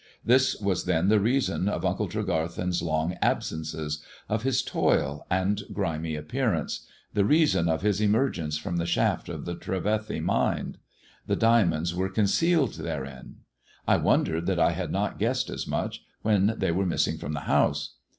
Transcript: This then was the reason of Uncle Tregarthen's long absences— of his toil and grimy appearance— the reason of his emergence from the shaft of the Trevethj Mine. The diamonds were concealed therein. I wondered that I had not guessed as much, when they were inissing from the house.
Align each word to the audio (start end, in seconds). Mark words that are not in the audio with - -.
This 0.25 0.57
then 0.57 0.65
was 0.67 0.85
the 0.85 1.19
reason 1.19 1.69
of 1.69 1.85
Uncle 1.85 2.09
Tregarthen's 2.09 2.81
long 2.81 3.15
absences— 3.21 4.03
of 4.29 4.41
his 4.41 4.63
toil 4.63 5.27
and 5.29 5.61
grimy 5.71 6.15
appearance— 6.15 6.87
the 7.13 7.23
reason 7.23 7.69
of 7.69 7.83
his 7.83 8.01
emergence 8.01 8.57
from 8.57 8.77
the 8.77 8.87
shaft 8.87 9.29
of 9.29 9.45
the 9.45 9.55
Trevethj 9.55 10.19
Mine. 10.19 10.77
The 11.27 11.35
diamonds 11.35 11.93
were 11.93 12.09
concealed 12.09 12.73
therein. 12.73 13.41
I 13.87 13.97
wondered 13.97 14.47
that 14.47 14.59
I 14.59 14.71
had 14.71 14.91
not 14.91 15.19
guessed 15.19 15.51
as 15.51 15.67
much, 15.67 16.01
when 16.23 16.55
they 16.57 16.71
were 16.71 16.85
inissing 16.85 17.19
from 17.19 17.33
the 17.33 17.41
house. 17.41 17.97